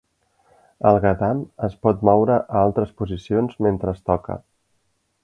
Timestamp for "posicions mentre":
3.03-3.97